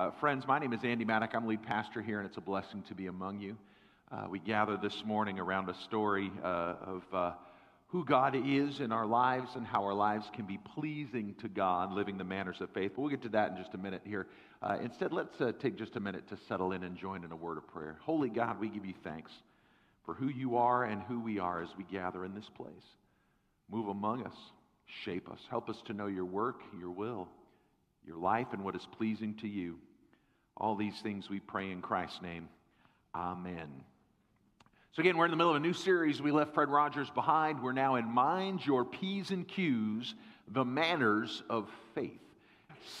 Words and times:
Uh, 0.00 0.10
friends, 0.18 0.46
my 0.48 0.58
name 0.58 0.72
is 0.72 0.80
Andy 0.82 1.04
Maddock. 1.04 1.34
I'm 1.34 1.46
lead 1.46 1.62
pastor 1.62 2.00
here, 2.00 2.20
and 2.20 2.26
it's 2.26 2.38
a 2.38 2.40
blessing 2.40 2.82
to 2.88 2.94
be 2.94 3.08
among 3.08 3.38
you. 3.38 3.54
Uh, 4.10 4.28
we 4.30 4.38
gather 4.38 4.78
this 4.78 5.02
morning 5.04 5.38
around 5.38 5.68
a 5.68 5.74
story 5.84 6.32
uh, 6.42 6.74
of 6.86 7.02
uh, 7.12 7.32
who 7.88 8.02
God 8.06 8.34
is 8.34 8.80
in 8.80 8.92
our 8.92 9.04
lives 9.04 9.50
and 9.56 9.66
how 9.66 9.84
our 9.84 9.92
lives 9.92 10.24
can 10.34 10.46
be 10.46 10.58
pleasing 10.74 11.34
to 11.42 11.50
God, 11.50 11.92
living 11.92 12.16
the 12.16 12.24
manners 12.24 12.56
of 12.62 12.70
faith. 12.70 12.92
But 12.96 13.02
we'll 13.02 13.10
get 13.10 13.20
to 13.24 13.28
that 13.28 13.50
in 13.50 13.58
just 13.58 13.74
a 13.74 13.76
minute 13.76 14.00
here. 14.02 14.26
Uh, 14.62 14.78
instead, 14.82 15.12
let's 15.12 15.38
uh, 15.38 15.52
take 15.60 15.76
just 15.76 15.96
a 15.96 16.00
minute 16.00 16.26
to 16.30 16.38
settle 16.48 16.72
in 16.72 16.82
and 16.82 16.96
join 16.96 17.22
in 17.22 17.30
a 17.30 17.36
word 17.36 17.58
of 17.58 17.68
prayer. 17.68 17.98
Holy 18.00 18.30
God, 18.30 18.58
we 18.58 18.70
give 18.70 18.86
you 18.86 18.94
thanks 19.04 19.32
for 20.06 20.14
who 20.14 20.28
you 20.28 20.56
are 20.56 20.84
and 20.84 21.02
who 21.02 21.20
we 21.20 21.38
are 21.38 21.62
as 21.62 21.68
we 21.76 21.84
gather 21.84 22.24
in 22.24 22.34
this 22.34 22.48
place. 22.56 22.70
Move 23.70 23.88
among 23.88 24.24
us, 24.24 24.36
shape 25.04 25.30
us, 25.30 25.40
help 25.50 25.68
us 25.68 25.76
to 25.88 25.92
know 25.92 26.06
your 26.06 26.24
work, 26.24 26.62
your 26.80 26.90
will, 26.90 27.28
your 28.06 28.16
life, 28.16 28.46
and 28.54 28.64
what 28.64 28.74
is 28.74 28.88
pleasing 28.96 29.34
to 29.42 29.46
you. 29.46 29.76
All 30.60 30.76
these 30.76 31.00
things 31.00 31.30
we 31.30 31.40
pray 31.40 31.70
in 31.70 31.80
Christ's 31.80 32.20
name. 32.20 32.48
Amen. 33.14 33.68
So, 34.92 35.00
again, 35.00 35.16
we're 35.16 35.24
in 35.24 35.30
the 35.30 35.36
middle 35.36 35.52
of 35.52 35.56
a 35.56 35.64
new 35.64 35.72
series. 35.72 36.20
We 36.20 36.32
left 36.32 36.52
Fred 36.52 36.68
Rogers 36.68 37.08
behind. 37.10 37.62
We're 37.62 37.72
now 37.72 37.94
in 37.94 38.04
Mind 38.04 38.66
Your 38.66 38.84
P's 38.84 39.30
and 39.30 39.48
Q's, 39.48 40.14
the 40.48 40.64
manners 40.64 41.42
of 41.48 41.68
faith. 41.94 42.20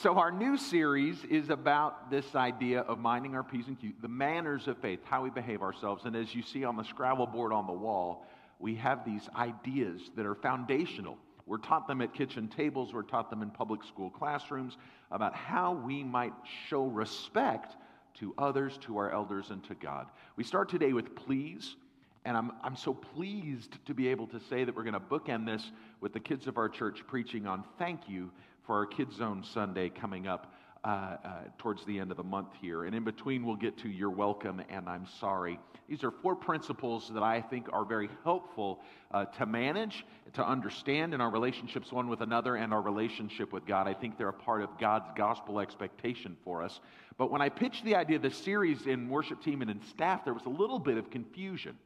So, 0.00 0.16
our 0.16 0.30
new 0.30 0.56
series 0.56 1.22
is 1.24 1.50
about 1.50 2.10
this 2.10 2.34
idea 2.34 2.80
of 2.80 2.98
minding 2.98 3.34
our 3.34 3.42
P's 3.42 3.66
and 3.66 3.78
Q's, 3.78 3.94
the 4.00 4.08
manners 4.08 4.66
of 4.66 4.78
faith, 4.78 5.00
how 5.04 5.22
we 5.22 5.30
behave 5.30 5.62
ourselves. 5.62 6.04
And 6.06 6.16
as 6.16 6.34
you 6.34 6.42
see 6.42 6.64
on 6.64 6.76
the 6.76 6.84
Scrabble 6.84 7.26
board 7.26 7.52
on 7.52 7.66
the 7.66 7.72
wall, 7.72 8.24
we 8.58 8.76
have 8.76 9.04
these 9.04 9.28
ideas 9.36 10.00
that 10.16 10.24
are 10.24 10.34
foundational. 10.34 11.18
We're 11.50 11.58
taught 11.58 11.88
them 11.88 12.00
at 12.00 12.14
kitchen 12.14 12.46
tables, 12.46 12.94
we're 12.94 13.02
taught 13.02 13.28
them 13.28 13.42
in 13.42 13.50
public 13.50 13.82
school 13.82 14.08
classrooms 14.08 14.76
about 15.10 15.34
how 15.34 15.72
we 15.72 16.04
might 16.04 16.32
show 16.68 16.84
respect 16.84 17.74
to 18.20 18.32
others, 18.38 18.78
to 18.82 18.96
our 18.98 19.10
elders, 19.10 19.50
and 19.50 19.60
to 19.64 19.74
God. 19.74 20.06
We 20.36 20.44
start 20.44 20.68
today 20.68 20.92
with 20.92 21.16
please. 21.16 21.74
And 22.24 22.36
I'm, 22.36 22.52
I'm 22.62 22.76
so 22.76 22.94
pleased 22.94 23.84
to 23.86 23.94
be 23.94 24.06
able 24.06 24.28
to 24.28 24.38
say 24.38 24.62
that 24.62 24.76
we're 24.76 24.84
going 24.84 24.94
to 24.94 25.00
bookend 25.00 25.44
this 25.44 25.72
with 26.00 26.12
the 26.12 26.20
kids 26.20 26.46
of 26.46 26.56
our 26.56 26.68
church 26.68 27.02
preaching 27.08 27.48
on 27.48 27.64
thank 27.78 28.08
you 28.08 28.30
for 28.64 28.76
our 28.76 28.86
Kids 28.86 29.16
Zone 29.16 29.42
Sunday 29.42 29.88
coming 29.88 30.28
up 30.28 30.52
uh, 30.84 30.88
uh, 30.88 31.16
towards 31.58 31.84
the 31.84 31.98
end 31.98 32.10
of 32.10 32.16
the 32.16 32.24
month 32.24 32.48
here. 32.60 32.84
And 32.84 32.94
in 32.94 33.04
between, 33.04 33.44
we'll 33.44 33.56
get 33.56 33.76
to 33.78 33.88
You're 33.88 34.10
Welcome 34.10 34.62
and 34.70 34.88
I'm 34.88 35.06
Sorry. 35.20 35.58
These 35.88 36.04
are 36.04 36.10
four 36.10 36.34
principles 36.34 37.10
that 37.12 37.22
I 37.22 37.42
think 37.42 37.66
are 37.72 37.84
very 37.84 38.08
helpful 38.24 38.80
uh, 39.10 39.26
to 39.26 39.44
manage, 39.44 40.06
to 40.34 40.46
understand 40.46 41.12
in 41.12 41.20
our 41.20 41.30
relationships 41.30 41.92
one 41.92 42.08
with 42.08 42.22
another 42.22 42.56
and 42.56 42.72
our 42.72 42.80
relationship 42.80 43.52
with 43.52 43.66
God. 43.66 43.88
I 43.88 43.94
think 43.94 44.16
they're 44.16 44.28
a 44.28 44.32
part 44.32 44.62
of 44.62 44.70
God's 44.78 45.10
gospel 45.16 45.60
expectation 45.60 46.36
for 46.44 46.62
us. 46.62 46.80
But 47.18 47.30
when 47.30 47.42
I 47.42 47.50
pitched 47.50 47.84
the 47.84 47.96
idea 47.96 48.16
of 48.16 48.22
the 48.22 48.30
series 48.30 48.86
in 48.86 49.10
worship 49.10 49.42
team 49.42 49.62
and 49.62 49.70
in 49.70 49.82
staff, 49.82 50.24
there 50.24 50.32
was 50.32 50.46
a 50.46 50.50
little 50.50 50.78
bit 50.78 50.96
of 50.96 51.10
confusion. 51.10 51.76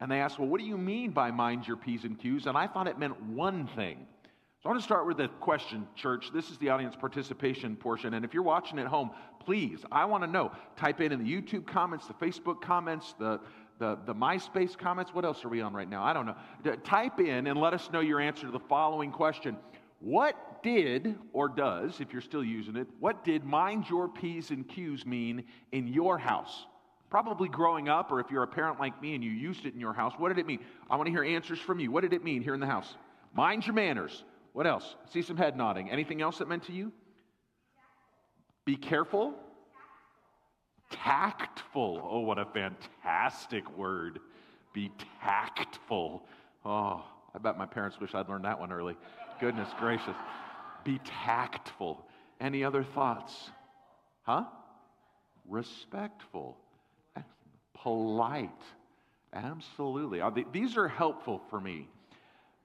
And 0.00 0.10
they 0.10 0.20
asked, 0.20 0.38
Well, 0.38 0.48
what 0.48 0.60
do 0.60 0.66
you 0.66 0.78
mean 0.78 1.10
by 1.10 1.30
mind 1.30 1.66
your 1.66 1.76
P's 1.76 2.04
and 2.04 2.18
Q's? 2.18 2.46
And 2.46 2.56
I 2.56 2.66
thought 2.66 2.88
it 2.88 2.98
meant 2.98 3.22
one 3.22 3.68
thing. 3.76 4.06
So 4.60 4.68
I 4.68 4.72
want 4.72 4.80
to 4.80 4.84
start 4.84 5.06
with 5.06 5.20
a 5.20 5.28
question, 5.38 5.86
church. 5.94 6.32
This 6.34 6.50
is 6.50 6.58
the 6.58 6.70
audience 6.70 6.96
participation 6.96 7.76
portion. 7.76 8.14
And 8.14 8.24
if 8.24 8.34
you're 8.34 8.42
watching 8.42 8.80
at 8.80 8.88
home, 8.88 9.10
please, 9.38 9.84
I 9.92 10.04
want 10.04 10.24
to 10.24 10.26
know. 10.28 10.50
Type 10.76 11.00
in 11.00 11.12
in 11.12 11.22
the 11.22 11.32
YouTube 11.32 11.64
comments, 11.64 12.08
the 12.08 12.14
Facebook 12.14 12.60
comments, 12.60 13.14
the, 13.20 13.38
the, 13.78 14.00
the 14.04 14.12
MySpace 14.12 14.76
comments. 14.76 15.14
What 15.14 15.24
else 15.24 15.44
are 15.44 15.48
we 15.48 15.60
on 15.60 15.74
right 15.74 15.88
now? 15.88 16.02
I 16.02 16.12
don't 16.12 16.26
know. 16.26 16.34
Type 16.82 17.20
in 17.20 17.46
and 17.46 17.60
let 17.60 17.72
us 17.72 17.88
know 17.92 18.00
your 18.00 18.18
answer 18.18 18.46
to 18.46 18.50
the 18.50 18.58
following 18.58 19.12
question 19.12 19.56
What 20.00 20.60
did, 20.64 21.14
or 21.32 21.48
does, 21.48 22.00
if 22.00 22.12
you're 22.12 22.20
still 22.20 22.42
using 22.42 22.74
it, 22.74 22.88
what 22.98 23.22
did 23.22 23.44
mind 23.44 23.88
your 23.88 24.08
P's 24.08 24.50
and 24.50 24.66
Q's 24.66 25.06
mean 25.06 25.44
in 25.70 25.86
your 25.86 26.18
house? 26.18 26.66
Probably 27.10 27.48
growing 27.48 27.88
up, 27.88 28.10
or 28.10 28.18
if 28.18 28.28
you're 28.28 28.42
a 28.42 28.48
parent 28.48 28.80
like 28.80 29.00
me 29.00 29.14
and 29.14 29.22
you 29.22 29.30
used 29.30 29.66
it 29.66 29.74
in 29.74 29.78
your 29.78 29.92
house, 29.92 30.14
what 30.18 30.30
did 30.30 30.38
it 30.38 30.46
mean? 30.46 30.58
I 30.90 30.96
want 30.96 31.06
to 31.06 31.12
hear 31.12 31.22
answers 31.22 31.60
from 31.60 31.78
you. 31.78 31.92
What 31.92 32.00
did 32.00 32.12
it 32.12 32.24
mean 32.24 32.42
here 32.42 32.54
in 32.54 32.60
the 32.60 32.66
house? 32.66 32.96
Mind 33.32 33.64
your 33.64 33.74
manners. 33.74 34.24
What 34.58 34.66
else? 34.66 34.96
See 35.12 35.22
some 35.22 35.36
head 35.36 35.56
nodding. 35.56 35.88
Anything 35.88 36.20
else 36.20 36.38
that 36.38 36.48
meant 36.48 36.64
to 36.64 36.72
you? 36.72 36.90
Be 38.64 38.74
careful. 38.74 39.34
Tactful. 40.90 42.00
Oh, 42.02 42.18
what 42.18 42.40
a 42.40 42.44
fantastic 42.44 43.70
word. 43.78 44.18
Be 44.72 44.90
tactful. 45.22 46.24
Oh, 46.64 47.04
I 47.32 47.38
bet 47.38 47.56
my 47.56 47.66
parents 47.66 48.00
wish 48.00 48.16
I'd 48.16 48.28
learned 48.28 48.46
that 48.46 48.58
one 48.58 48.72
early. 48.72 48.96
Goodness 49.38 49.68
gracious. 49.78 50.16
Be 50.82 50.98
tactful. 51.04 52.04
Any 52.40 52.64
other 52.64 52.82
thoughts? 52.82 53.52
Huh? 54.22 54.42
Respectful 55.46 56.58
polite. 57.74 58.50
Absolutely. 59.32 60.20
Uh, 60.20 60.32
these 60.50 60.76
are 60.76 60.88
helpful 60.88 61.40
for 61.48 61.60
me 61.60 61.88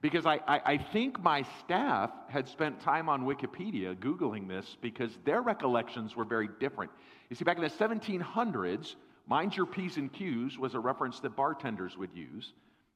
because 0.03 0.25
I, 0.25 0.41
I, 0.45 0.61
I, 0.65 0.77
think 0.77 1.23
my 1.23 1.45
staff 1.61 2.11
had 2.27 2.49
spent 2.49 2.81
time 2.81 3.07
on 3.07 3.23
Wikipedia 3.23 3.95
Googling 3.95 4.49
this 4.49 4.75
because 4.81 5.17
their 5.23 5.41
recollections 5.41 6.13
were 6.13 6.25
very 6.25 6.49
different. 6.59 6.91
You 7.29 7.37
see, 7.37 7.45
back 7.45 7.55
in 7.55 7.63
the 7.63 7.69
1700s, 7.69 8.95
mind 9.27 9.55
your 9.55 9.65
P's 9.65 9.95
and 9.95 10.11
Q's 10.11 10.57
was 10.57 10.73
a 10.73 10.79
reference 10.79 11.21
that 11.21 11.37
bartenders 11.37 11.97
would 11.97 12.09
use 12.13 12.51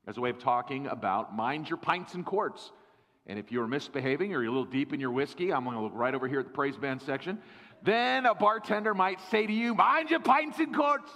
as 0.05 0.17
a 0.17 0.21
way 0.21 0.29
of 0.29 0.37
talking 0.37 0.87
about 0.87 1.33
mind 1.33 1.69
your 1.69 1.77
pints 1.77 2.13
and 2.13 2.25
quarts. 2.25 2.73
And 3.25 3.39
if 3.39 3.53
you're 3.53 3.67
misbehaving 3.67 4.35
or 4.35 4.43
you're 4.43 4.51
a 4.51 4.55
little 4.55 4.65
deep 4.65 4.91
in 4.91 4.99
your 4.99 5.11
whiskey, 5.11 5.53
I'm 5.53 5.63
going 5.63 5.77
to 5.77 5.81
look 5.81 5.95
right 5.95 6.13
over 6.13 6.27
here 6.27 6.41
at 6.41 6.47
the 6.47 6.51
praise 6.51 6.75
band 6.75 7.01
section, 7.01 7.39
then 7.83 8.25
a 8.25 8.35
bartender 8.35 8.93
might 8.93 9.21
say 9.31 9.47
to 9.47 9.53
you, 9.53 9.75
mind 9.75 10.09
your 10.09 10.19
pints 10.19 10.59
and 10.59 10.75
quarts. 10.75 11.11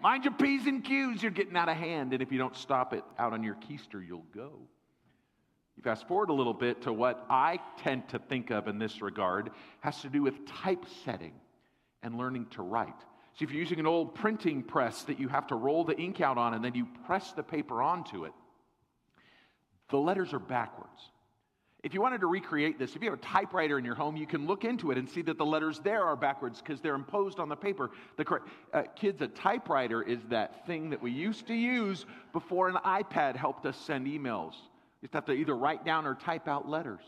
Mind 0.00 0.24
your 0.24 0.34
P's 0.34 0.66
and 0.66 0.82
Q's, 0.82 1.22
you're 1.22 1.30
getting 1.30 1.56
out 1.56 1.68
of 1.68 1.76
hand. 1.76 2.12
And 2.12 2.22
if 2.22 2.32
you 2.32 2.38
don't 2.38 2.56
stop 2.56 2.92
it 2.92 3.04
out 3.20 3.32
on 3.32 3.44
your 3.44 3.54
keister, 3.54 4.04
you'll 4.04 4.26
go. 4.34 4.62
You 5.76 5.82
fast 5.82 6.08
forward 6.08 6.30
a 6.30 6.34
little 6.34 6.54
bit 6.54 6.82
to 6.82 6.92
what 6.92 7.26
I 7.28 7.58
tend 7.78 8.08
to 8.08 8.18
think 8.18 8.50
of 8.50 8.66
in 8.66 8.78
this 8.78 9.02
regard 9.02 9.50
has 9.80 10.00
to 10.02 10.08
do 10.08 10.22
with 10.22 10.46
typesetting 10.46 11.34
and 12.02 12.16
learning 12.16 12.46
to 12.52 12.62
write. 12.62 12.98
So 13.34 13.44
if 13.44 13.50
you're 13.50 13.60
using 13.60 13.80
an 13.80 13.86
old 13.86 14.14
printing 14.14 14.62
press 14.62 15.02
that 15.02 15.20
you 15.20 15.28
have 15.28 15.46
to 15.48 15.54
roll 15.54 15.84
the 15.84 15.96
ink 15.98 16.22
out 16.22 16.38
on 16.38 16.54
and 16.54 16.64
then 16.64 16.74
you 16.74 16.86
press 17.04 17.32
the 17.32 17.42
paper 17.42 17.82
onto 17.82 18.24
it, 18.24 18.32
the 19.90 19.98
letters 19.98 20.32
are 20.32 20.38
backwards. 20.38 21.10
If 21.82 21.92
you 21.92 22.00
wanted 22.00 22.22
to 22.22 22.26
recreate 22.26 22.78
this, 22.78 22.96
if 22.96 23.02
you 23.02 23.10
have 23.10 23.18
a 23.18 23.22
typewriter 23.22 23.78
in 23.78 23.84
your 23.84 23.94
home, 23.94 24.16
you 24.16 24.26
can 24.26 24.46
look 24.46 24.64
into 24.64 24.90
it 24.90 24.98
and 24.98 25.08
see 25.08 25.22
that 25.22 25.36
the 25.36 25.44
letters 25.44 25.78
there 25.84 26.02
are 26.02 26.16
backwards 26.16 26.60
because 26.60 26.80
they're 26.80 26.94
imposed 26.94 27.38
on 27.38 27.48
the 27.48 27.54
paper. 27.54 27.90
The 28.16 28.24
correct, 28.24 28.48
uh, 28.72 28.82
kids, 28.96 29.20
a 29.20 29.28
typewriter 29.28 30.02
is 30.02 30.18
that 30.30 30.66
thing 30.66 30.90
that 30.90 31.00
we 31.00 31.12
used 31.12 31.46
to 31.48 31.54
use 31.54 32.06
before 32.32 32.68
an 32.68 32.76
iPad 32.76 33.36
helped 33.36 33.66
us 33.66 33.76
send 33.76 34.06
emails. 34.06 34.54
Just 35.06 35.14
have 35.14 35.26
to 35.26 35.32
either 35.32 35.56
write 35.56 35.84
down 35.84 36.04
or 36.04 36.16
type 36.16 36.48
out 36.48 36.68
letters. 36.68 37.04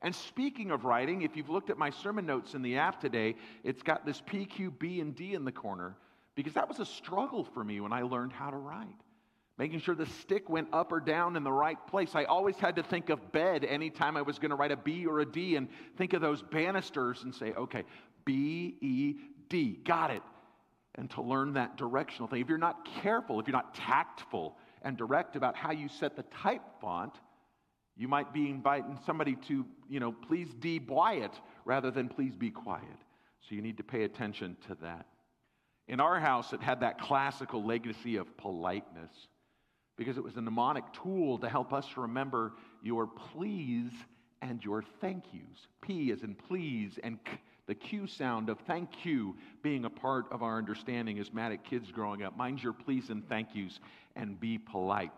And 0.00 0.14
speaking 0.14 0.70
of 0.70 0.86
writing, 0.86 1.20
if 1.20 1.36
you've 1.36 1.50
looked 1.50 1.68
at 1.68 1.76
my 1.76 1.90
sermon 1.90 2.24
notes 2.24 2.54
in 2.54 2.62
the 2.62 2.78
app 2.78 3.02
today, 3.02 3.34
it's 3.62 3.82
got 3.82 4.06
this 4.06 4.22
P, 4.24 4.46
Q, 4.46 4.70
B, 4.70 5.00
and 5.00 5.14
D 5.14 5.34
in 5.34 5.44
the 5.44 5.52
corner 5.52 5.94
because 6.36 6.54
that 6.54 6.66
was 6.66 6.80
a 6.80 6.86
struggle 6.86 7.44
for 7.44 7.62
me 7.62 7.80
when 7.80 7.92
I 7.92 8.00
learned 8.00 8.32
how 8.32 8.48
to 8.48 8.56
write 8.56 8.96
making 9.58 9.78
sure 9.78 9.94
the 9.94 10.06
stick 10.06 10.48
went 10.48 10.68
up 10.72 10.90
or 10.90 11.00
down 11.00 11.36
in 11.36 11.44
the 11.44 11.52
right 11.52 11.78
place. 11.86 12.14
I 12.14 12.24
always 12.24 12.56
had 12.56 12.76
to 12.76 12.82
think 12.82 13.08
of 13.08 13.30
bed 13.30 13.64
anytime 13.64 14.16
I 14.16 14.22
was 14.22 14.38
going 14.38 14.50
to 14.50 14.56
write 14.56 14.72
a 14.72 14.76
B 14.76 15.06
or 15.06 15.20
a 15.20 15.26
D 15.26 15.56
and 15.56 15.68
think 15.98 16.14
of 16.14 16.20
those 16.20 16.42
banisters 16.42 17.22
and 17.22 17.34
say, 17.34 17.52
okay, 17.52 17.84
B, 18.24 18.76
E, 18.80 19.14
D, 19.50 19.78
got 19.84 20.10
it. 20.10 20.22
And 20.96 21.10
to 21.10 21.22
learn 21.22 21.52
that 21.52 21.76
directional 21.76 22.26
thing. 22.26 22.40
If 22.40 22.48
you're 22.48 22.58
not 22.58 22.88
careful, 23.02 23.38
if 23.38 23.46
you're 23.46 23.56
not 23.56 23.74
tactful 23.74 24.56
and 24.82 24.96
direct 24.96 25.36
about 25.36 25.56
how 25.56 25.70
you 25.70 25.88
set 25.88 26.16
the 26.16 26.24
type 26.24 26.62
font, 26.80 27.14
you 27.96 28.08
might 28.08 28.32
be 28.32 28.50
inviting 28.50 28.98
somebody 29.06 29.36
to, 29.48 29.64
you 29.88 30.00
know, 30.00 30.12
please 30.12 30.48
D 30.58 30.78
quiet 30.80 31.32
rather 31.64 31.90
than 31.90 32.08
please 32.08 32.34
be 32.34 32.50
quiet. 32.50 32.84
So 33.40 33.54
you 33.54 33.62
need 33.62 33.76
to 33.76 33.84
pay 33.84 34.04
attention 34.04 34.56
to 34.68 34.74
that. 34.82 35.06
In 35.86 36.00
our 36.00 36.18
house, 36.18 36.52
it 36.52 36.62
had 36.62 36.80
that 36.80 36.98
classical 36.98 37.62
legacy 37.62 38.16
of 38.16 38.36
politeness 38.36 39.12
because 39.96 40.16
it 40.16 40.24
was 40.24 40.36
a 40.36 40.40
mnemonic 40.40 40.84
tool 40.92 41.38
to 41.38 41.48
help 41.48 41.72
us 41.72 41.86
remember 41.96 42.54
your 42.82 43.06
please 43.06 43.92
and 44.42 44.64
your 44.64 44.82
thank 45.00 45.24
yous. 45.32 45.68
P 45.82 46.10
is 46.10 46.22
in 46.22 46.34
please, 46.34 46.98
and 47.02 47.22
k, 47.24 47.38
the 47.66 47.74
Q 47.74 48.06
sound 48.06 48.48
of 48.48 48.58
thank 48.66 49.04
you 49.04 49.36
being 49.62 49.84
a 49.84 49.90
part 49.90 50.26
of 50.30 50.42
our 50.42 50.58
understanding 50.58 51.18
as 51.18 51.32
Maddock 51.32 51.64
kids 51.64 51.90
growing 51.90 52.22
up. 52.22 52.36
Mind 52.36 52.62
your 52.62 52.72
please 52.72 53.08
and 53.10 53.26
thank 53.28 53.54
yous 53.54 53.78
and 54.16 54.38
be 54.38 54.58
polite. 54.58 55.12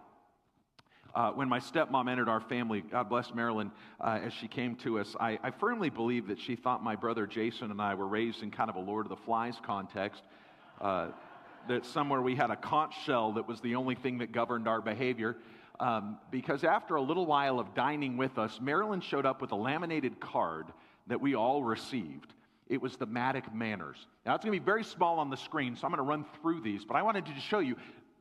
Uh, 1.16 1.30
when 1.30 1.48
my 1.48 1.58
stepmom 1.58 2.10
entered 2.10 2.28
our 2.28 2.42
family, 2.42 2.82
God 2.82 3.08
bless 3.08 3.32
Marilyn, 3.32 3.72
uh, 4.02 4.20
as 4.22 4.34
she 4.34 4.48
came 4.48 4.76
to 4.76 4.98
us, 4.98 5.16
I, 5.18 5.38
I 5.42 5.50
firmly 5.50 5.88
believe 5.88 6.26
that 6.28 6.38
she 6.38 6.56
thought 6.56 6.84
my 6.84 6.94
brother 6.94 7.26
Jason 7.26 7.70
and 7.70 7.80
I 7.80 7.94
were 7.94 8.06
raised 8.06 8.42
in 8.42 8.50
kind 8.50 8.68
of 8.68 8.76
a 8.76 8.80
Lord 8.80 9.06
of 9.06 9.08
the 9.08 9.16
Flies 9.16 9.54
context. 9.64 10.22
Uh, 10.78 11.08
that 11.68 11.86
somewhere 11.86 12.20
we 12.20 12.36
had 12.36 12.50
a 12.50 12.56
conch 12.56 12.94
shell 13.06 13.32
that 13.32 13.48
was 13.48 13.62
the 13.62 13.76
only 13.76 13.94
thing 13.94 14.18
that 14.18 14.30
governed 14.30 14.68
our 14.68 14.82
behavior. 14.82 15.38
Um, 15.80 16.18
because 16.30 16.64
after 16.64 16.96
a 16.96 17.02
little 17.02 17.24
while 17.24 17.58
of 17.58 17.74
dining 17.74 18.18
with 18.18 18.36
us, 18.36 18.60
Marilyn 18.60 19.00
showed 19.00 19.24
up 19.24 19.40
with 19.40 19.52
a 19.52 19.56
laminated 19.56 20.20
card 20.20 20.66
that 21.06 21.18
we 21.18 21.34
all 21.34 21.64
received. 21.64 22.34
It 22.68 22.82
was 22.82 22.96
the 22.96 23.06
Maddock 23.06 23.54
Manners. 23.54 24.06
Now, 24.26 24.34
it's 24.34 24.44
going 24.44 24.54
to 24.54 24.60
be 24.60 24.64
very 24.64 24.84
small 24.84 25.18
on 25.18 25.30
the 25.30 25.36
screen, 25.38 25.76
so 25.76 25.86
I'm 25.86 25.92
going 25.92 25.98
to 25.98 26.02
run 26.02 26.26
through 26.42 26.60
these, 26.60 26.84
but 26.84 26.94
I 26.94 27.02
wanted 27.02 27.24
to 27.24 27.40
show 27.40 27.60
you 27.60 27.76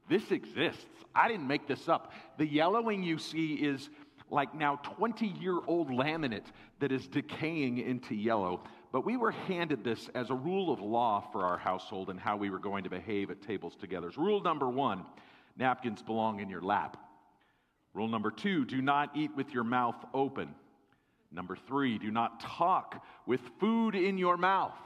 this 0.10 0.32
exists. 0.32 0.86
I 1.14 1.28
didn't 1.28 1.48
make 1.48 1.68
this 1.68 1.88
up. 1.88 2.12
The 2.38 2.46
yellowing 2.46 3.04
you 3.04 3.18
see 3.18 3.56
is 3.56 3.90
like 4.30 4.54
now 4.56 4.78
20 4.84 5.28
year 5.28 5.60
old 5.68 5.90
laminate 5.90 6.46
that 6.80 6.92
is 6.92 7.08
decaying 7.08 7.78
into 7.78 8.16
yellow. 8.16 8.62
But 8.92 9.06
we 9.06 9.18
were 9.18 9.32
handed 9.32 9.84
this 9.84 10.10
as 10.16 10.30
a 10.30 10.36
rule 10.36 10.72
of 10.72 10.80
law 10.80 11.22
for 11.32 11.44
our 11.44 11.58
household 11.58 12.10
and 12.10 12.20
how 12.20 12.38
we 12.38 12.50
were 12.50 12.60
going 12.60 12.84
to 12.84 12.90
behave 12.90 13.30
at 13.30 13.42
tables 13.42 13.76
together. 13.76 14.12
Rule 14.18 14.42
number 14.42 14.70
one 14.70 15.06
napkins 15.58 16.02
belong 16.02 16.40
in 16.40 16.50
your 16.50 16.62
lap. 16.62 16.98
Rule 17.94 18.08
number 18.08 18.32
two 18.32 18.66
do 18.66 18.82
not 18.82 19.16
eat 19.16 19.32
with 19.36 19.54
your 19.54 19.64
mouth 19.64 19.96
open. 20.14 20.54
Number 21.32 21.58
three, 21.68 21.98
do 21.98 22.12
not 22.12 22.40
talk 22.40 23.04
with 23.26 23.42
food 23.60 23.94
in 23.94 24.18
your 24.18 24.38
mouth. 24.38 24.78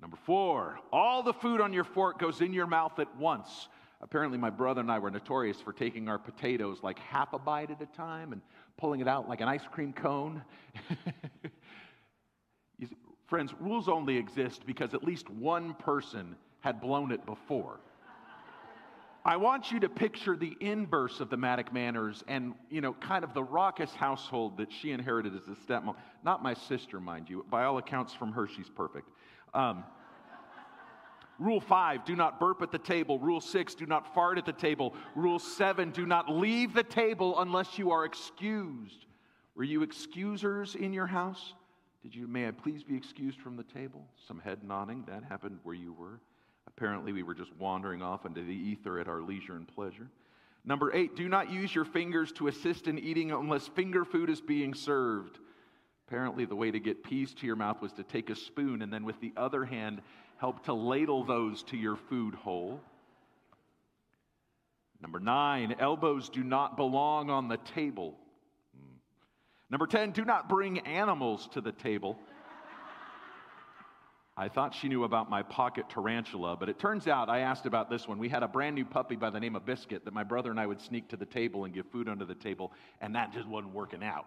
Number 0.00 0.18
four, 0.24 0.78
all 0.92 1.22
the 1.22 1.32
food 1.32 1.60
on 1.60 1.72
your 1.72 1.84
fork 1.84 2.18
goes 2.18 2.40
in 2.40 2.52
your 2.52 2.66
mouth 2.66 2.98
at 2.98 3.14
once. 3.16 3.68
Apparently, 4.02 4.36
my 4.36 4.50
brother 4.50 4.82
and 4.82 4.92
I 4.92 4.98
were 4.98 5.10
notorious 5.10 5.60
for 5.60 5.72
taking 5.72 6.08
our 6.08 6.18
potatoes 6.18 6.80
like 6.82 6.98
half 6.98 7.32
a 7.32 7.38
bite 7.38 7.70
at 7.70 7.80
a 7.80 7.86
time 7.86 8.32
and 8.32 8.42
pulling 8.76 9.00
it 9.00 9.08
out 9.08 9.28
like 9.28 9.40
an 9.40 9.48
ice 9.48 9.64
cream 9.70 9.92
cone. 9.92 10.42
see, 12.78 12.88
friends, 13.26 13.54
rules 13.58 13.88
only 13.88 14.16
exist 14.16 14.66
because 14.66 14.92
at 14.92 15.02
least 15.02 15.30
one 15.30 15.74
person 15.74 16.36
had 16.60 16.80
blown 16.80 17.10
it 17.10 17.24
before. 17.24 17.80
I 19.24 19.36
want 19.36 19.72
you 19.72 19.80
to 19.80 19.88
picture 19.88 20.36
the 20.36 20.56
inverse 20.60 21.18
of 21.18 21.30
the 21.30 21.36
Maddock 21.36 21.72
manners 21.72 22.22
and, 22.28 22.54
you 22.70 22.80
know, 22.80 22.92
kind 22.92 23.24
of 23.24 23.34
the 23.34 23.42
raucous 23.42 23.92
household 23.92 24.56
that 24.58 24.70
she 24.70 24.92
inherited 24.92 25.34
as 25.34 25.48
a 25.48 25.56
stepmom. 25.66 25.96
Not 26.22 26.44
my 26.44 26.54
sister, 26.54 27.00
mind 27.00 27.28
you. 27.28 27.44
By 27.50 27.64
all 27.64 27.78
accounts, 27.78 28.12
from 28.12 28.30
her, 28.32 28.46
she's 28.46 28.68
perfect. 28.68 29.08
Um, 29.54 29.84
Rule 31.38 31.60
five, 31.60 32.06
do 32.06 32.16
not 32.16 32.40
burp 32.40 32.62
at 32.62 32.72
the 32.72 32.78
table. 32.78 33.18
Rule 33.18 33.42
six, 33.42 33.74
do 33.74 33.84
not 33.84 34.14
fart 34.14 34.38
at 34.38 34.46
the 34.46 34.54
table. 34.54 34.94
Rule 35.14 35.38
seven, 35.38 35.90
do 35.90 36.06
not 36.06 36.30
leave 36.30 36.72
the 36.72 36.82
table 36.82 37.40
unless 37.40 37.78
you 37.78 37.90
are 37.90 38.06
excused. 38.06 39.04
Were 39.54 39.64
you 39.64 39.82
excusers 39.82 40.74
in 40.74 40.94
your 40.94 41.06
house? 41.06 41.52
Did 42.02 42.14
you, 42.14 42.26
may 42.26 42.48
I 42.48 42.52
please 42.52 42.82
be 42.82 42.96
excused 42.96 43.38
from 43.38 43.56
the 43.56 43.64
table? 43.64 44.06
Some 44.26 44.38
head 44.38 44.64
nodding. 44.64 45.04
That 45.08 45.24
happened 45.24 45.58
where 45.62 45.74
you 45.74 45.92
were. 45.92 46.20
Apparently, 46.68 47.12
we 47.12 47.22
were 47.22 47.34
just 47.34 47.54
wandering 47.56 48.00
off 48.00 48.24
into 48.24 48.40
the 48.42 48.54
ether 48.54 48.98
at 48.98 49.06
our 49.06 49.20
leisure 49.20 49.56
and 49.56 49.68
pleasure. 49.68 50.08
Number 50.64 50.94
eight, 50.94 51.16
do 51.16 51.28
not 51.28 51.50
use 51.50 51.74
your 51.74 51.84
fingers 51.84 52.32
to 52.32 52.48
assist 52.48 52.86
in 52.86 52.98
eating 52.98 53.30
unless 53.32 53.66
finger 53.68 54.06
food 54.06 54.30
is 54.30 54.40
being 54.40 54.72
served. 54.72 55.38
Apparently, 56.06 56.44
the 56.44 56.54
way 56.54 56.70
to 56.70 56.78
get 56.78 57.02
peas 57.02 57.34
to 57.34 57.46
your 57.46 57.56
mouth 57.56 57.82
was 57.82 57.92
to 57.94 58.04
take 58.04 58.30
a 58.30 58.36
spoon 58.36 58.82
and 58.82 58.92
then 58.92 59.04
with 59.04 59.20
the 59.20 59.32
other 59.36 59.64
hand 59.64 60.00
help 60.38 60.64
to 60.64 60.72
ladle 60.72 61.24
those 61.24 61.62
to 61.64 61.76
your 61.76 61.96
food 61.96 62.34
hole. 62.34 62.80
Number 65.00 65.18
nine, 65.18 65.74
elbows 65.80 66.28
do 66.28 66.44
not 66.44 66.76
belong 66.76 67.28
on 67.28 67.48
the 67.48 67.56
table. 67.74 68.16
Hmm. 68.74 68.96
Number 69.68 69.86
10, 69.86 70.12
do 70.12 70.24
not 70.24 70.48
bring 70.48 70.78
animals 70.80 71.48
to 71.52 71.60
the 71.60 71.72
table. 71.72 72.16
I 74.36 74.48
thought 74.48 74.74
she 74.74 74.88
knew 74.88 75.04
about 75.04 75.28
my 75.28 75.42
pocket 75.42 75.88
tarantula, 75.88 76.56
but 76.56 76.68
it 76.68 76.78
turns 76.78 77.08
out 77.08 77.28
I 77.28 77.40
asked 77.40 77.66
about 77.66 77.90
this 77.90 78.06
one. 78.06 78.18
We 78.18 78.28
had 78.28 78.42
a 78.42 78.48
brand 78.48 78.76
new 78.76 78.84
puppy 78.84 79.16
by 79.16 79.30
the 79.30 79.40
name 79.40 79.56
of 79.56 79.66
Biscuit 79.66 80.04
that 80.04 80.14
my 80.14 80.24
brother 80.24 80.50
and 80.50 80.60
I 80.60 80.66
would 80.66 80.80
sneak 80.80 81.08
to 81.08 81.16
the 81.16 81.26
table 81.26 81.64
and 81.64 81.74
give 81.74 81.86
food 81.86 82.08
under 82.08 82.24
the 82.24 82.34
table, 82.34 82.72
and 83.00 83.14
that 83.16 83.32
just 83.32 83.48
wasn't 83.48 83.74
working 83.74 84.04
out. 84.04 84.26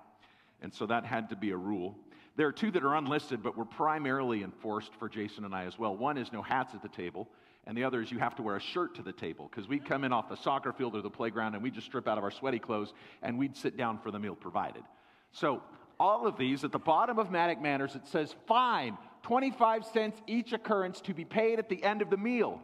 And 0.62 0.74
so 0.74 0.86
that 0.86 1.06
had 1.06 1.30
to 1.30 1.36
be 1.36 1.52
a 1.52 1.58
rule. 1.58 1.96
There 2.36 2.48
are 2.48 2.52
two 2.52 2.72
that 2.72 2.84
are 2.84 2.96
unlisted, 2.96 3.44
but 3.44 3.58
were 3.58 3.66
primarily 3.66 4.44
enforced 4.44 4.94
for 4.96 5.10
Jason 5.10 5.46
and 5.46 5.54
I 5.54 5.66
as 5.66 5.78
well. 5.78 5.96
One 5.96 6.18
is 6.18 6.32
no 6.32 6.42
hats 6.42 6.74
at 6.74 6.82
the 6.82 6.90
table, 6.90 7.28
and 7.66 7.78
the 7.78 7.84
other 7.84 8.02
is 8.02 8.12
you 8.12 8.20
have 8.20 8.36
to 8.36 8.42
wear 8.42 8.56
a 8.56 8.62
shirt 8.62 8.96
to 8.96 9.02
the 9.02 9.12
table 9.12 9.50
because 9.50 9.68
we'd 9.68 9.86
come 9.86 10.04
in 10.04 10.14
off 10.14 10.30
the 10.30 10.38
soccer 10.38 10.72
field 10.72 10.96
or 10.96 11.02
the 11.02 11.10
playground 11.10 11.54
and 11.54 11.64
we'd 11.64 11.74
just 11.74 11.88
strip 11.88 12.08
out 12.08 12.18
of 12.18 12.24
our 12.24 12.32
sweaty 12.32 12.60
clothes 12.60 12.94
and 13.22 13.38
we'd 13.38 13.56
sit 13.56 13.78
down 13.78 14.00
for 14.00 14.12
the 14.12 14.20
meal 14.20 14.36
provided. 14.36 14.84
So, 15.32 15.62
all 16.00 16.26
of 16.26 16.38
these, 16.38 16.64
at 16.64 16.72
the 16.72 16.80
bottom 16.80 17.20
of 17.20 17.30
Maddock 17.30 17.62
Manners, 17.62 17.94
it 17.94 18.08
says 18.08 18.34
fine, 18.48 18.98
25 19.24 19.84
cents 19.86 20.22
each 20.28 20.54
occurrence 20.54 21.02
to 21.02 21.14
be 21.14 21.26
paid 21.26 21.60
at 21.60 21.68
the 21.68 21.84
end 21.84 22.02
of 22.02 22.10
the 22.10 22.16
meal. 22.16 22.64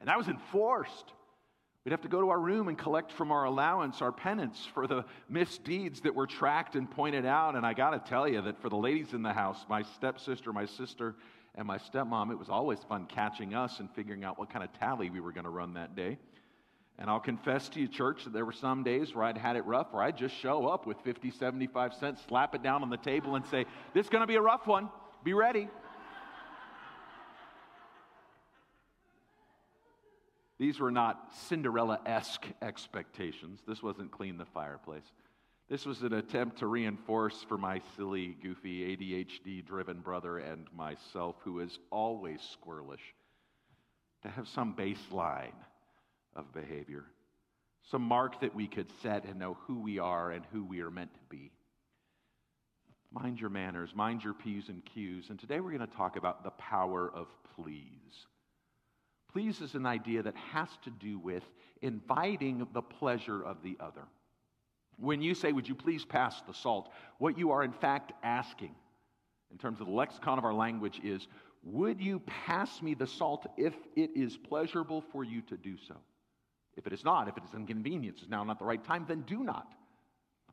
And 0.00 0.08
that 0.08 0.16
was 0.16 0.28
enforced. 0.28 1.12
We'd 1.84 1.92
have 1.92 2.02
to 2.02 2.08
go 2.08 2.20
to 2.20 2.28
our 2.28 2.38
room 2.38 2.68
and 2.68 2.76
collect 2.76 3.10
from 3.10 3.32
our 3.32 3.44
allowance 3.44 4.02
our 4.02 4.12
penance 4.12 4.68
for 4.74 4.86
the 4.86 5.06
misdeeds 5.30 6.02
that 6.02 6.14
were 6.14 6.26
tracked 6.26 6.76
and 6.76 6.90
pointed 6.90 7.24
out. 7.24 7.56
And 7.56 7.64
I 7.64 7.72
got 7.72 7.90
to 7.90 8.10
tell 8.10 8.28
you 8.28 8.42
that 8.42 8.60
for 8.60 8.68
the 8.68 8.76
ladies 8.76 9.14
in 9.14 9.22
the 9.22 9.32
house, 9.32 9.64
my 9.68 9.82
stepsister, 9.82 10.52
my 10.52 10.66
sister, 10.66 11.16
and 11.54 11.66
my 11.66 11.78
stepmom, 11.78 12.30
it 12.30 12.38
was 12.38 12.50
always 12.50 12.80
fun 12.86 13.06
catching 13.06 13.54
us 13.54 13.80
and 13.80 13.90
figuring 13.92 14.24
out 14.24 14.38
what 14.38 14.50
kind 14.50 14.62
of 14.62 14.70
tally 14.78 15.08
we 15.08 15.20
were 15.20 15.32
going 15.32 15.44
to 15.44 15.50
run 15.50 15.74
that 15.74 15.96
day. 15.96 16.18
And 16.98 17.08
I'll 17.08 17.18
confess 17.18 17.70
to 17.70 17.80
you, 17.80 17.88
church, 17.88 18.24
that 18.24 18.34
there 18.34 18.44
were 18.44 18.52
some 18.52 18.84
days 18.84 19.14
where 19.14 19.24
I'd 19.24 19.38
had 19.38 19.56
it 19.56 19.64
rough, 19.64 19.86
where 19.90 20.02
I'd 20.02 20.18
just 20.18 20.36
show 20.36 20.68
up 20.68 20.86
with 20.86 20.98
50, 21.00 21.30
75 21.30 21.94
cents, 21.94 22.20
slap 22.28 22.54
it 22.54 22.62
down 22.62 22.82
on 22.82 22.90
the 22.90 22.98
table, 22.98 23.36
and 23.36 23.46
say, 23.46 23.64
This 23.94 24.04
is 24.04 24.10
going 24.10 24.20
to 24.20 24.26
be 24.26 24.36
a 24.36 24.42
rough 24.42 24.66
one. 24.66 24.90
Be 25.24 25.32
ready. 25.32 25.68
These 30.60 30.78
were 30.78 30.90
not 30.90 31.32
Cinderella 31.48 32.00
esque 32.04 32.46
expectations. 32.60 33.60
This 33.66 33.82
wasn't 33.82 34.10
clean 34.10 34.36
the 34.36 34.44
fireplace. 34.44 35.10
This 35.70 35.86
was 35.86 36.02
an 36.02 36.12
attempt 36.12 36.58
to 36.58 36.66
reinforce 36.66 37.42
for 37.48 37.56
my 37.56 37.80
silly, 37.96 38.36
goofy, 38.42 38.94
ADHD 38.94 39.64
driven 39.64 40.00
brother 40.00 40.36
and 40.36 40.66
myself, 40.76 41.36
who 41.44 41.60
is 41.60 41.78
always 41.90 42.40
squirrelish, 42.42 43.14
to 44.22 44.28
have 44.28 44.46
some 44.48 44.74
baseline 44.74 45.56
of 46.36 46.52
behavior, 46.52 47.06
some 47.90 48.02
mark 48.02 48.42
that 48.42 48.54
we 48.54 48.66
could 48.66 48.90
set 49.02 49.24
and 49.24 49.38
know 49.38 49.56
who 49.66 49.80
we 49.80 49.98
are 49.98 50.30
and 50.30 50.44
who 50.52 50.62
we 50.62 50.82
are 50.82 50.90
meant 50.90 51.14
to 51.14 51.24
be. 51.30 51.50
Mind 53.10 53.40
your 53.40 53.48
manners, 53.48 53.94
mind 53.94 54.22
your 54.22 54.34
P's 54.34 54.68
and 54.68 54.84
Q's. 54.84 55.30
And 55.30 55.38
today 55.38 55.60
we're 55.60 55.72
going 55.72 55.88
to 55.88 55.96
talk 55.96 56.16
about 56.16 56.44
the 56.44 56.50
power 56.50 57.10
of 57.14 57.28
please. 57.56 58.26
Please 59.32 59.60
is 59.60 59.74
an 59.74 59.86
idea 59.86 60.22
that 60.22 60.34
has 60.52 60.68
to 60.82 60.90
do 60.90 61.18
with 61.18 61.44
inviting 61.82 62.66
the 62.72 62.82
pleasure 62.82 63.42
of 63.42 63.62
the 63.62 63.76
other. 63.78 64.02
When 64.96 65.22
you 65.22 65.34
say, 65.34 65.52
Would 65.52 65.68
you 65.68 65.74
please 65.74 66.04
pass 66.04 66.40
the 66.42 66.54
salt? 66.54 66.90
what 67.18 67.38
you 67.38 67.52
are 67.52 67.62
in 67.62 67.72
fact 67.72 68.12
asking, 68.22 68.74
in 69.52 69.58
terms 69.58 69.80
of 69.80 69.86
the 69.86 69.92
lexicon 69.92 70.38
of 70.38 70.44
our 70.44 70.54
language, 70.54 71.00
is 71.04 71.28
Would 71.62 72.00
you 72.00 72.20
pass 72.20 72.82
me 72.82 72.94
the 72.94 73.06
salt 73.06 73.46
if 73.56 73.74
it 73.94 74.10
is 74.16 74.36
pleasurable 74.36 75.04
for 75.12 75.22
you 75.22 75.42
to 75.42 75.56
do 75.56 75.76
so? 75.76 75.96
If 76.76 76.86
it 76.86 76.92
is 76.92 77.04
not, 77.04 77.28
if 77.28 77.36
it 77.36 77.44
is 77.44 77.54
inconvenience, 77.54 78.22
is 78.22 78.28
now 78.28 78.42
not 78.42 78.58
the 78.58 78.64
right 78.64 78.82
time, 78.82 79.04
then 79.06 79.22
do 79.22 79.44
not. 79.44 79.72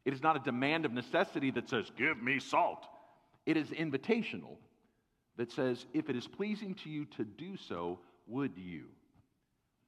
It 0.05 0.13
is 0.13 0.21
not 0.21 0.35
a 0.35 0.39
demand 0.39 0.85
of 0.85 0.93
necessity 0.93 1.51
that 1.51 1.69
says, 1.69 1.91
Give 1.97 2.21
me 2.21 2.39
salt. 2.39 2.85
It 3.45 3.57
is 3.57 3.69
invitational 3.69 4.57
that 5.37 5.51
says, 5.51 5.85
If 5.93 6.09
it 6.09 6.15
is 6.15 6.27
pleasing 6.27 6.75
to 6.75 6.89
you 6.89 7.05
to 7.17 7.23
do 7.23 7.57
so, 7.57 7.99
would 8.27 8.57
you? 8.57 8.85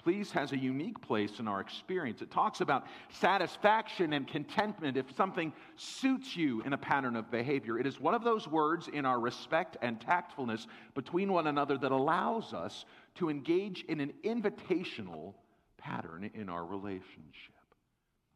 Please 0.01 0.31
has 0.31 0.53
a 0.53 0.57
unique 0.57 1.01
place 1.01 1.39
in 1.39 1.47
our 1.47 1.59
experience. 1.59 2.21
It 2.21 2.31
talks 2.31 2.61
about 2.61 2.85
satisfaction 3.09 4.13
and 4.13 4.25
contentment 4.25 4.95
if 4.95 5.13
something 5.17 5.51
suits 5.75 6.37
you 6.37 6.61
in 6.61 6.71
a 6.71 6.77
pattern 6.77 7.17
of 7.17 7.29
behavior. 7.29 7.77
It 7.77 7.85
is 7.85 7.99
one 7.99 8.15
of 8.15 8.23
those 8.23 8.47
words 8.47 8.87
in 8.87 9.05
our 9.05 9.19
respect 9.19 9.75
and 9.81 9.99
tactfulness 9.99 10.67
between 10.95 11.33
one 11.33 11.47
another 11.47 11.77
that 11.77 11.91
allows 11.91 12.53
us 12.53 12.85
to 13.15 13.29
engage 13.29 13.83
in 13.89 13.99
an 13.99 14.13
invitational 14.23 15.33
pattern 15.77 16.31
in 16.33 16.47
our 16.47 16.65
relationship. 16.65 17.55